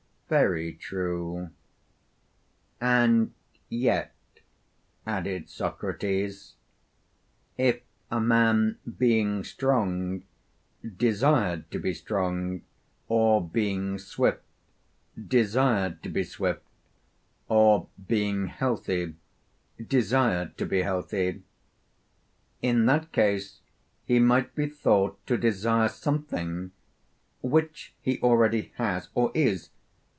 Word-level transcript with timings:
Very 0.45 0.71
true. 0.75 1.49
And 2.79 3.33
yet, 3.67 4.13
added 5.05 5.49
Socrates, 5.49 6.53
if 7.57 7.81
a 8.09 8.21
man 8.21 8.77
being 8.97 9.43
strong 9.43 10.23
desired 10.95 11.69
to 11.71 11.79
be 11.79 11.93
strong, 11.93 12.61
or 13.09 13.45
being 13.45 13.99
swift 13.99 14.41
desired 15.27 16.01
to 16.03 16.07
be 16.09 16.23
swift, 16.23 16.63
or 17.49 17.89
being 18.07 18.47
healthy 18.47 19.15
desired 19.85 20.57
to 20.59 20.65
be 20.65 20.81
healthy, 20.81 21.43
in 22.61 22.85
that 22.85 23.11
case 23.11 23.59
he 24.05 24.17
might 24.17 24.55
be 24.55 24.67
thought 24.67 25.27
to 25.27 25.35
desire 25.37 25.89
something 25.89 26.71
which 27.41 27.93
he 27.99 28.17
already 28.21 28.71
has 28.77 29.09
or 29.13 29.33
is. 29.35 29.71